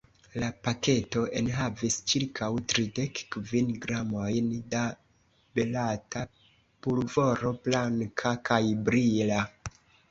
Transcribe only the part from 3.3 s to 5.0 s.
kvin gramojn da